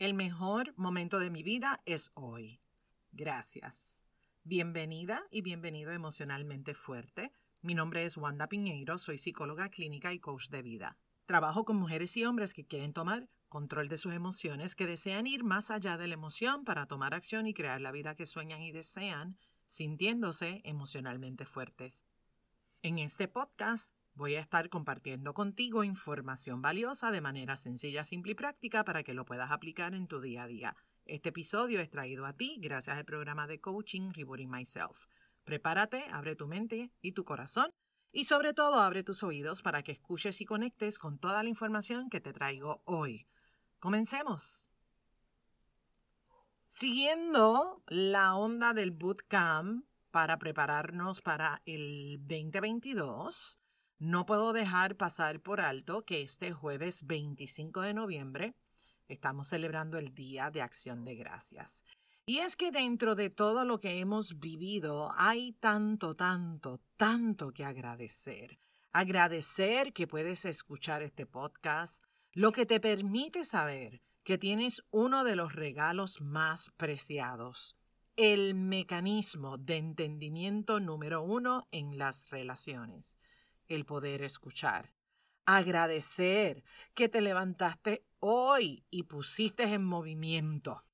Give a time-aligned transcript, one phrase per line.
[0.00, 2.62] El mejor momento de mi vida es hoy.
[3.12, 4.00] Gracias.
[4.44, 7.34] Bienvenida y bienvenido Emocionalmente Fuerte.
[7.60, 10.96] Mi nombre es Wanda Piñeiro, soy psicóloga clínica y coach de vida.
[11.26, 15.44] Trabajo con mujeres y hombres que quieren tomar control de sus emociones, que desean ir
[15.44, 18.72] más allá de la emoción para tomar acción y crear la vida que sueñan y
[18.72, 19.36] desean,
[19.66, 22.06] sintiéndose emocionalmente fuertes.
[22.80, 28.34] En este podcast voy a estar compartiendo contigo información valiosa de manera sencilla, simple y
[28.34, 30.76] práctica para que lo puedas aplicar en tu día a día.
[31.06, 35.06] Este episodio es traído a ti gracias al programa de coaching Rebooting Myself.
[35.44, 37.70] Prepárate, abre tu mente y tu corazón
[38.12, 42.10] y sobre todo abre tus oídos para que escuches y conectes con toda la información
[42.10, 43.26] que te traigo hoy.
[43.78, 44.70] Comencemos.
[46.66, 53.59] Siguiendo la onda del bootcamp para prepararnos para el 2022,
[54.00, 58.54] no puedo dejar pasar por alto que este jueves 25 de noviembre
[59.08, 61.84] estamos celebrando el Día de Acción de Gracias.
[62.24, 67.66] Y es que dentro de todo lo que hemos vivido hay tanto, tanto, tanto que
[67.66, 68.58] agradecer.
[68.92, 75.36] Agradecer que puedes escuchar este podcast, lo que te permite saber que tienes uno de
[75.36, 77.76] los regalos más preciados,
[78.16, 83.18] el mecanismo de entendimiento número uno en las relaciones,
[83.70, 84.92] el poder escuchar.
[85.46, 86.62] Agradecer
[86.94, 90.84] que te levantaste hoy y pusiste en movimiento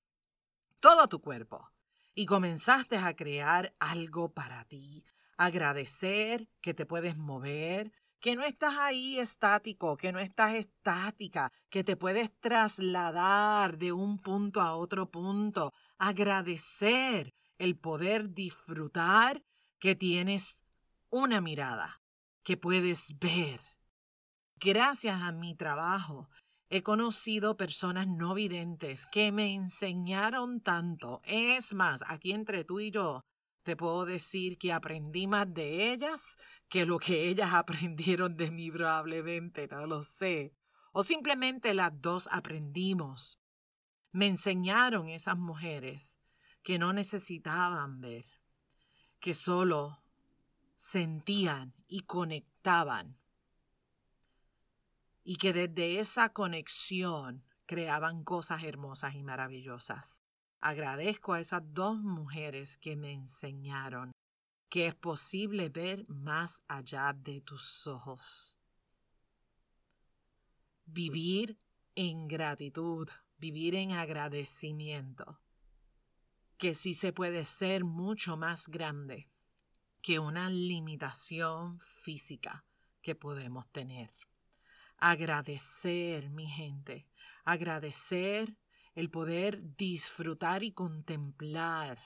[0.86, 1.72] todo tu cuerpo
[2.14, 5.04] y comenzaste a crear algo para ti.
[5.36, 11.82] Agradecer que te puedes mover, que no estás ahí estático, que no estás estática, que
[11.82, 15.74] te puedes trasladar de un punto a otro punto.
[15.98, 19.42] Agradecer el poder disfrutar
[19.80, 20.64] que tienes
[21.10, 22.00] una mirada,
[22.46, 23.60] que puedes ver.
[24.58, 26.30] Gracias a mi trabajo
[26.68, 31.20] He conocido personas no videntes que me enseñaron tanto.
[31.24, 33.24] Es más, aquí entre tú y yo,
[33.62, 36.36] te puedo decir que aprendí más de ellas
[36.68, 40.56] que lo que ellas aprendieron de mí probablemente, no lo sé.
[40.92, 43.38] O simplemente las dos aprendimos.
[44.10, 46.18] Me enseñaron esas mujeres
[46.64, 48.24] que no necesitaban ver,
[49.20, 50.02] que solo
[50.74, 53.16] sentían y conectaban
[55.24, 60.22] y que desde esa conexión creaban cosas hermosas y maravillosas.
[60.60, 64.12] Agradezco a esas dos mujeres que me enseñaron
[64.68, 68.60] que es posible ver más allá de tus ojos.
[70.84, 71.58] Vivir
[71.94, 73.08] en gratitud,
[73.38, 75.40] vivir en agradecimiento,
[76.56, 79.28] que sí se puede ser mucho más grande
[80.06, 82.64] que una limitación física
[83.02, 84.14] que podemos tener
[84.98, 87.08] agradecer, mi gente,
[87.44, 88.56] agradecer
[88.94, 91.98] el poder disfrutar y contemplar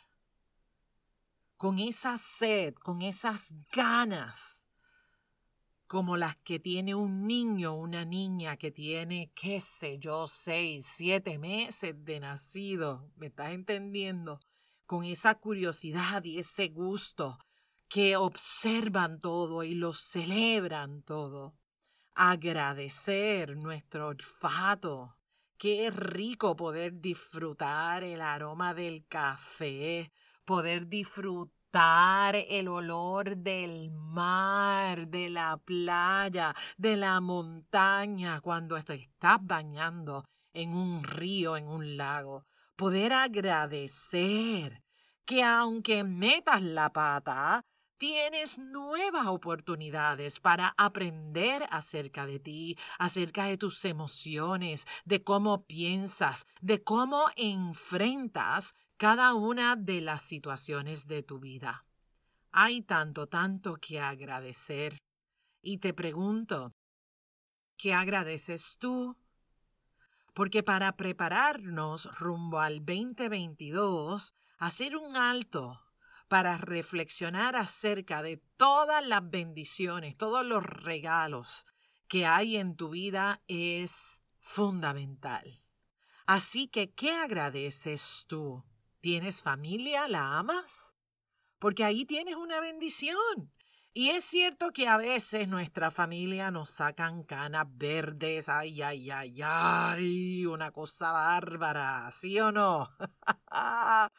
[1.59, 4.65] con esa sed, con esas ganas,
[5.87, 10.87] como las que tiene un niño o una niña que tiene, qué sé yo, seis,
[10.87, 14.41] siete meses de nacido, ¿me estás entendiendo?
[14.87, 17.37] Con esa curiosidad y ese gusto
[17.91, 21.56] que observan todo y lo celebran todo
[22.15, 25.17] agradecer nuestro olfato.
[25.59, 30.12] Qué rico poder disfrutar el aroma del café,
[30.45, 39.39] poder disfrutar el olor del mar, de la playa, de la montaña cuando te estás
[39.43, 42.47] bañando en un río, en un lago.
[42.77, 44.83] Poder agradecer
[45.25, 47.65] que aunque metas la pata,
[48.00, 56.47] tienes nuevas oportunidades para aprender acerca de ti, acerca de tus emociones, de cómo piensas,
[56.62, 61.84] de cómo enfrentas cada una de las situaciones de tu vida.
[62.53, 64.97] Hay tanto, tanto que agradecer.
[65.61, 66.72] Y te pregunto,
[67.77, 69.19] ¿qué agradeces tú?
[70.32, 75.82] Porque para prepararnos rumbo al 2022, hacer un alto
[76.31, 81.67] para reflexionar acerca de todas las bendiciones, todos los regalos
[82.06, 85.61] que hay en tu vida es fundamental.
[86.27, 88.65] Así que, ¿qué agradeces tú?
[89.00, 90.06] ¿Tienes familia?
[90.06, 90.94] ¿La amas?
[91.59, 93.53] Porque ahí tienes una bendición.
[93.93, 99.41] Y es cierto que a veces nuestra familia nos sacan canas verdes, ay, ay, ay,
[99.43, 102.88] ay, una cosa bárbara, ¿sí o no?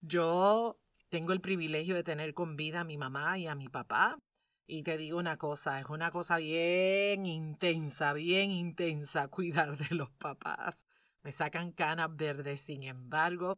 [0.00, 4.18] Yo tengo el privilegio de tener con vida a mi mamá y a mi papá.
[4.66, 10.10] Y te digo una cosa, es una cosa bien intensa, bien intensa cuidar de los
[10.10, 10.86] papás.
[11.22, 12.60] me sacan canas verdes.
[12.60, 13.56] Sin embargo,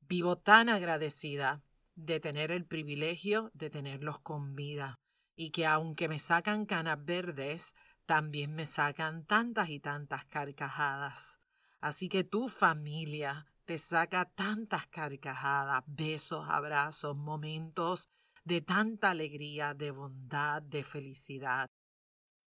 [0.00, 1.62] vivo tan agradecida
[1.94, 4.94] de tener el privilegio de tenerlos con vida
[5.36, 7.74] y que aunque me sacan canas verdes,
[8.06, 11.40] también me sacan tantas y tantas carcajadas.
[11.80, 18.08] Así que tu familia te saca tantas carcajadas, besos, abrazos, momentos
[18.42, 21.66] de tanta alegría, de bondad, de felicidad.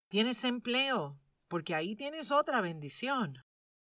[0.07, 1.19] ¿Tienes empleo?
[1.49, 3.43] Porque ahí tienes otra bendición.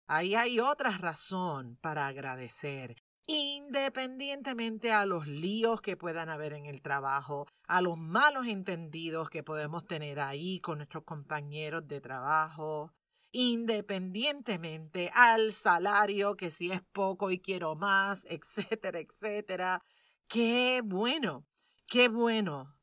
[0.07, 2.95] Ahí hay otra razón para agradecer,
[3.27, 9.43] independientemente a los líos que puedan haber en el trabajo, a los malos entendidos que
[9.43, 12.91] podemos tener ahí con nuestros compañeros de trabajo,
[13.31, 19.83] independientemente al salario, que si es poco y quiero más, etcétera, etcétera.
[20.27, 21.45] Qué bueno,
[21.87, 22.75] qué bueno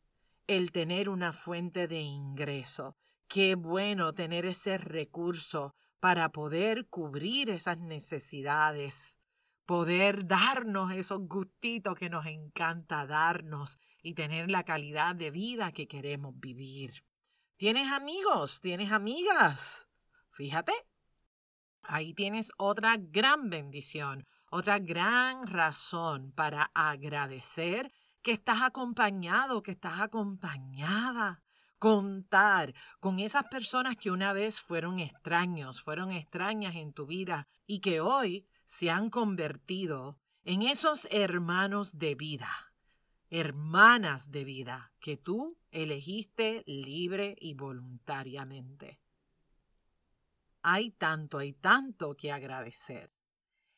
[0.46, 2.96] el tener una fuente de ingreso.
[3.28, 9.18] Qué bueno tener ese recurso para poder cubrir esas necesidades,
[9.64, 15.88] poder darnos esos gustitos que nos encanta darnos y tener la calidad de vida que
[15.88, 17.04] queremos vivir.
[17.56, 18.60] ¿Tienes amigos?
[18.60, 19.85] ¿Tienes amigas?
[20.36, 20.74] Fíjate,
[21.82, 27.90] ahí tienes otra gran bendición, otra gran razón para agradecer
[28.20, 31.42] que estás acompañado, que estás acompañada.
[31.78, 37.80] Contar con esas personas que una vez fueron extraños, fueron extrañas en tu vida y
[37.80, 42.74] que hoy se han convertido en esos hermanos de vida,
[43.30, 49.00] hermanas de vida que tú elegiste libre y voluntariamente.
[50.68, 53.12] Hay tanto, hay tanto que agradecer.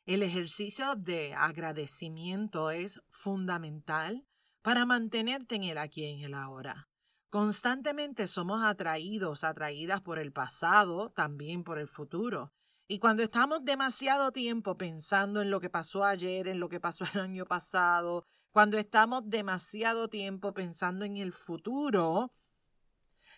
[0.06, 4.26] El ejercicio de agradecimiento es fundamental
[4.62, 6.88] para mantenerte en el aquí y en el ahora.
[7.29, 12.55] Constantemente somos atraídos, atraídas por el pasado, también por el futuro.
[12.87, 17.05] Y cuando estamos demasiado tiempo pensando en lo que pasó ayer, en lo que pasó
[17.12, 22.32] el año pasado, cuando estamos demasiado tiempo pensando en el futuro,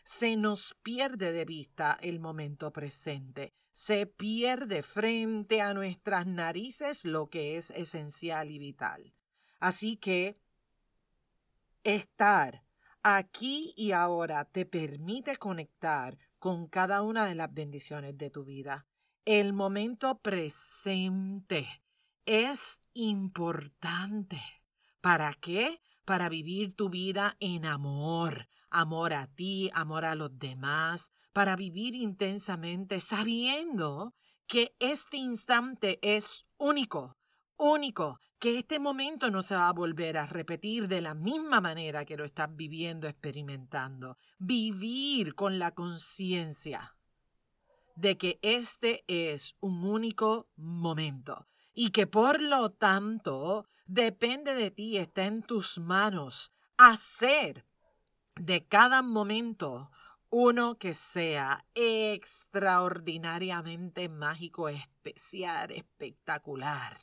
[0.04, 7.28] se nos pierde de vista el momento presente, se pierde frente a nuestras narices lo
[7.30, 9.14] que es esencial y vital.
[9.58, 10.38] Así que
[11.84, 12.64] estar
[13.02, 18.86] aquí y ahora te permite conectar con cada una de las bendiciones de tu vida.
[19.24, 21.82] El momento presente
[22.26, 24.42] es importante.
[25.00, 25.80] ¿Para qué?
[26.04, 31.94] Para vivir tu vida en amor, amor a ti, amor a los demás, para vivir
[31.94, 34.14] intensamente sabiendo
[34.46, 37.16] que este instante es único,
[37.56, 42.04] único, que este momento no se va a volver a repetir de la misma manera
[42.04, 44.16] que lo estás viviendo, experimentando.
[44.38, 46.96] Vivir con la conciencia
[47.94, 54.96] de que este es un único momento y que por lo tanto depende de ti,
[54.96, 57.66] está en tus manos hacer
[58.36, 59.90] de cada momento
[60.30, 67.00] uno que sea extraordinariamente mágico, especial, espectacular,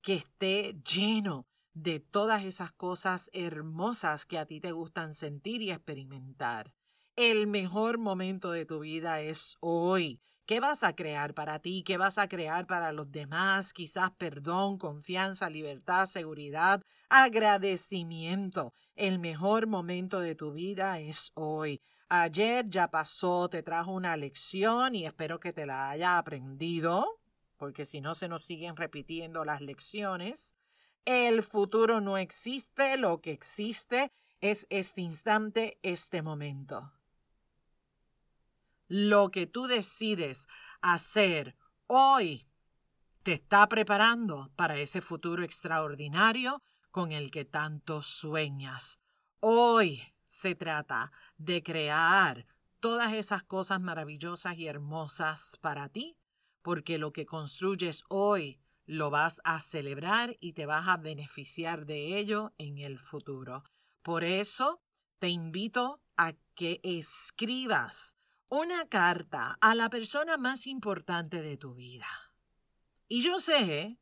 [0.00, 5.70] que esté lleno de todas esas cosas hermosas que a ti te gustan sentir y
[5.70, 6.74] experimentar.
[7.16, 10.22] El mejor momento de tu vida es hoy.
[10.44, 11.84] ¿Qué vas a crear para ti?
[11.84, 13.72] ¿Qué vas a crear para los demás?
[13.72, 18.74] Quizás perdón, confianza, libertad, seguridad, agradecimiento.
[18.96, 21.80] El mejor momento de tu vida es hoy.
[22.08, 27.20] Ayer ya pasó, te trajo una lección y espero que te la haya aprendido,
[27.56, 30.56] porque si no se nos siguen repitiendo las lecciones.
[31.04, 36.92] El futuro no existe, lo que existe es este instante, este momento
[38.92, 40.48] lo que tú decides
[40.82, 41.56] hacer
[41.86, 42.46] hoy
[43.22, 49.00] te está preparando para ese futuro extraordinario con el que tanto sueñas.
[49.40, 52.44] Hoy se trata de crear
[52.80, 56.18] todas esas cosas maravillosas y hermosas para ti,
[56.60, 62.18] porque lo que construyes hoy lo vas a celebrar y te vas a beneficiar de
[62.18, 63.64] ello en el futuro.
[64.02, 64.82] Por eso
[65.18, 68.18] te invito a que escribas
[68.54, 72.06] una carta a la persona más importante de tu vida.
[73.08, 73.96] Y yo sé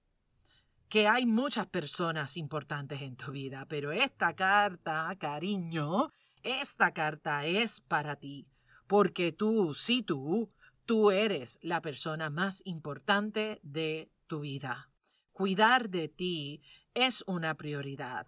[0.89, 6.11] que hay muchas personas importantes en tu vida, pero esta carta, cariño,
[6.43, 8.49] esta carta es para ti,
[8.89, 10.53] porque tú, sí tú,
[10.85, 14.91] tú eres la persona más importante de tu vida.
[15.31, 16.61] Cuidar de ti
[16.93, 18.27] es una prioridad.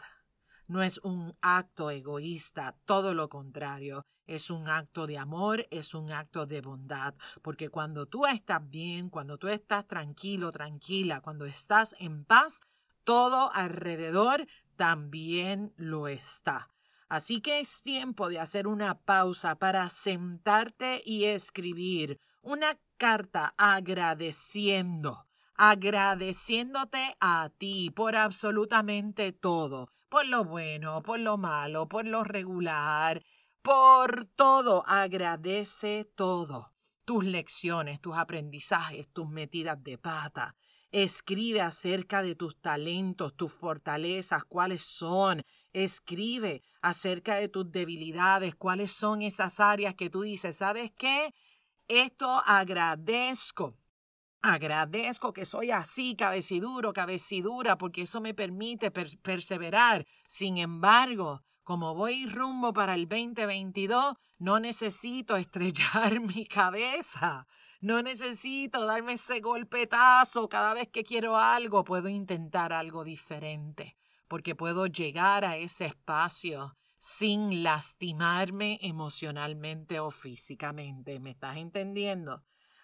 [0.66, 6.12] No es un acto egoísta, todo lo contrario, es un acto de amor, es un
[6.12, 11.94] acto de bondad, porque cuando tú estás bien, cuando tú estás tranquilo, tranquila, cuando estás
[11.98, 12.60] en paz,
[13.04, 16.70] todo alrededor también lo está.
[17.08, 25.26] Así que es tiempo de hacer una pausa para sentarte y escribir una carta agradeciendo,
[25.54, 33.24] agradeciéndote a ti por absolutamente todo, por lo bueno, por lo malo, por lo regular,
[33.62, 34.84] por todo.
[34.86, 36.74] Agradece todo.
[37.06, 40.54] Tus lecciones, tus aprendizajes, tus metidas de pata.
[40.90, 45.44] Escribe acerca de tus talentos, tus fortalezas, cuáles son.
[45.72, 51.32] Escribe acerca de tus debilidades, cuáles son esas áreas que tú dices, ¿sabes qué?
[51.88, 53.78] Esto agradezco.
[54.42, 60.04] Agradezco que soy así, cabeciduro, cabecidura, porque eso me permite perseverar.
[60.26, 67.46] Sin embargo, como voy rumbo para el 2022, no necesito estrellar mi cabeza.
[67.80, 71.84] No necesito darme ese golpetazo cada vez que quiero algo.
[71.84, 73.96] Puedo intentar algo diferente,
[74.26, 81.20] porque puedo llegar a ese espacio sin lastimarme emocionalmente o físicamente.
[81.20, 82.42] ¿Me estás entendiendo?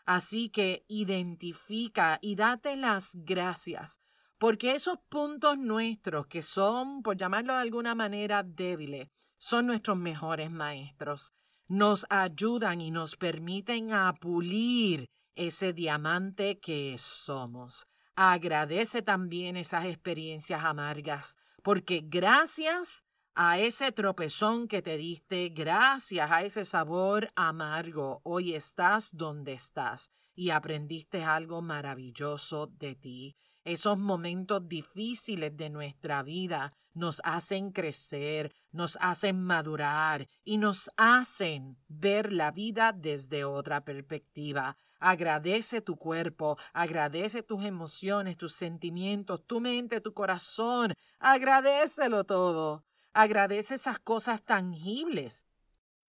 [0.08, 4.00] Así que identifica y date las gracias,
[4.38, 10.50] porque esos puntos nuestros que son, por llamarlo de alguna manera, débiles, son nuestros mejores
[10.50, 11.34] maestros.
[11.66, 17.86] Nos ayudan y nos permiten a pulir ese diamante que somos.
[18.16, 23.04] Agradece también esas experiencias amargas, porque gracias
[23.40, 30.10] a ese tropezón que te diste, gracias a ese sabor amargo, hoy estás donde estás
[30.34, 33.36] y aprendiste algo maravilloso de ti.
[33.62, 41.78] Esos momentos difíciles de nuestra vida nos hacen crecer, nos hacen madurar y nos hacen
[41.86, 44.76] ver la vida desde otra perspectiva.
[44.98, 50.92] Agradece tu cuerpo, agradece tus emociones, tus sentimientos, tu mente, tu corazón.
[51.20, 52.87] Agradecelo todo.
[53.12, 55.46] Agradece esas cosas tangibles,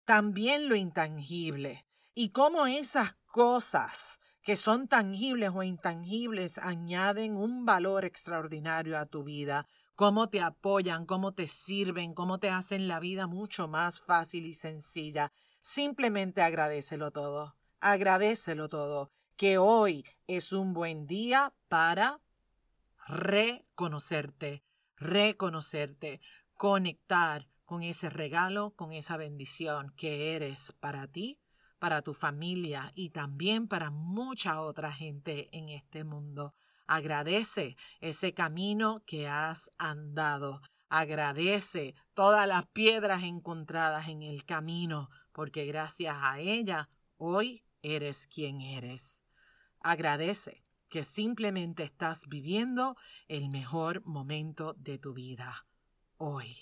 [0.06, 1.86] también lo intangible.
[2.16, 9.24] Y cómo esas cosas que son tangibles o intangibles añaden un valor extraordinario a tu
[9.24, 14.46] vida, cómo te apoyan, cómo te sirven, cómo te hacen la vida mucho más fácil
[14.46, 15.32] y sencilla.
[15.62, 22.22] Simplemente agradecelo todo, agradecelo todo, que hoy es un buen día para
[23.08, 24.64] reconocerte,
[24.96, 26.22] reconocerte
[26.60, 31.40] conectar con ese regalo, con esa bendición que eres para ti,
[31.80, 36.54] para tu familia y también para mucha otra gente en este mundo.
[36.86, 40.62] Agradece ese camino que has andado.
[40.90, 48.60] Agradece todas las piedras encontradas en el camino, porque gracias a ella hoy eres quien
[48.60, 49.24] eres.
[49.80, 52.98] Agradece que simplemente estás viviendo
[53.30, 55.69] el mejor momento de tu vida
[56.20, 56.56] hoy.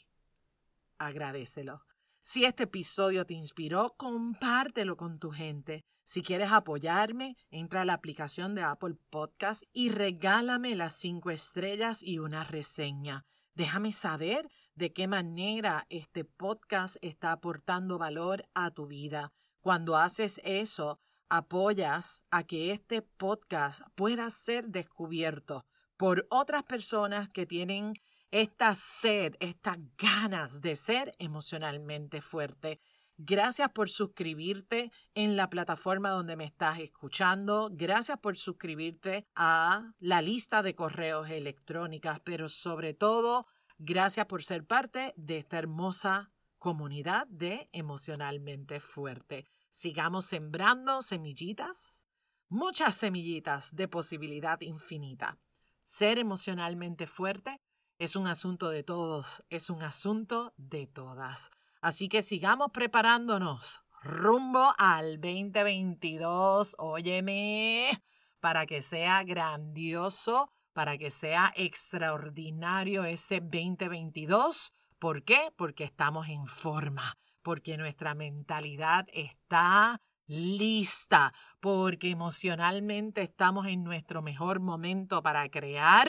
[0.98, 1.84] Agradecelo.
[2.22, 5.86] Si este episodio te inspiró, compártelo con tu gente.
[6.04, 12.02] Si quieres apoyarme, entra a la aplicación de Apple Podcast y regálame las cinco estrellas
[12.02, 13.26] y una reseña.
[13.54, 19.34] Déjame saber de qué manera este podcast está aportando valor a tu vida.
[19.60, 21.00] Cuando haces eso,
[21.30, 25.66] apoyas a que este podcast pueda ser descubierto
[25.98, 27.94] por otras personas que tienen
[28.32, 32.80] esta sed, estas ganas de ser emocionalmente fuerte.
[33.20, 37.70] Gracias por suscribirte en la plataforma donde me estás escuchando.
[37.72, 43.48] Gracias por suscribirte a la lista de correos electrónicas, pero sobre todo,
[43.80, 49.48] gracias por ser parte de esta hermosa comunidad de emocionalmente fuerte.
[49.70, 52.08] Sigamos sembrando semillitas,
[52.50, 55.40] muchas semillitas de posibilidad infinita.
[55.82, 57.62] Ser emocionalmente fuerte
[57.98, 61.52] es un asunto de todos, es un asunto de todas.
[61.82, 68.02] Así que sigamos preparándonos rumbo al 2022, óyeme,
[68.40, 74.74] para que sea grandioso, para que sea extraordinario ese 2022.
[75.00, 75.52] ¿Por qué?
[75.56, 84.60] Porque estamos en forma, porque nuestra mentalidad está lista, porque emocionalmente estamos en nuestro mejor
[84.60, 86.08] momento para crear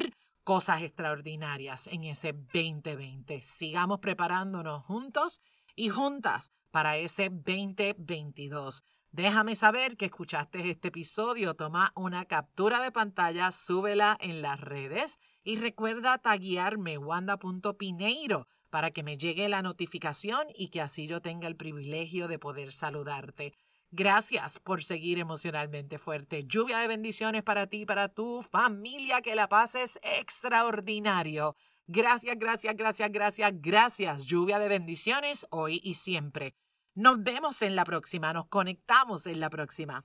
[0.49, 3.43] cosas extraordinarias en ese 2020.
[3.43, 5.43] Sigamos preparándonos juntos
[5.77, 8.83] y juntas para ese 2022.
[9.13, 15.19] Déjame saber que escuchaste este episodio, toma una captura de pantalla, súbela en las redes
[15.45, 21.47] y recuerda taguearme wanda.pineiro para que me llegue la notificación y que así yo tenga
[21.47, 23.53] el privilegio de poder saludarte.
[23.91, 26.45] Gracias por seguir emocionalmente fuerte.
[26.45, 31.57] Lluvia de bendiciones para ti, para tu familia, que la pases extraordinario.
[31.87, 34.25] Gracias, gracias, gracias, gracias, gracias.
[34.27, 36.55] Lluvia de bendiciones hoy y siempre.
[36.95, 40.05] Nos vemos en la próxima, nos conectamos en la próxima.